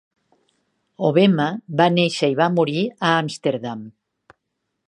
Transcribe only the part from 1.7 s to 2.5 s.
va néixer i va